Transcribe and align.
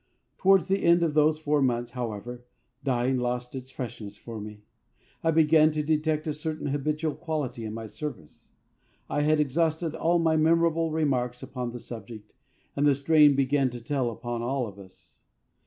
Towards 0.39 0.67
the 0.67 0.83
end 0.83 1.03
of 1.03 1.13
those 1.13 1.37
four 1.37 1.61
months, 1.61 1.91
however, 1.91 2.43
dying 2.83 3.17
lost 3.17 3.53
its 3.53 3.69
freshness 3.69 4.17
for 4.17 4.41
me. 4.41 4.63
I 5.23 5.29
began 5.29 5.71
to 5.73 5.83
detect 5.83 6.25
a 6.25 6.33
certain 6.33 6.65
habitual 6.69 7.13
quality 7.13 7.65
in 7.65 7.75
my 7.75 7.85
service. 7.85 8.53
I 9.11 9.21
had 9.21 9.39
exhausted 9.39 9.93
all 9.93 10.17
my 10.17 10.37
memorable 10.37 10.89
remarks 10.89 11.43
upon 11.43 11.69
the 11.71 11.79
subject, 11.79 12.33
and 12.75 12.87
the 12.87 12.95
strain 12.95 13.35
began 13.35 13.69
to 13.69 13.79
tell 13.79 14.09
upon 14.09 14.41
all 14.41 14.65
of 14.65 14.79
us. 14.79 15.17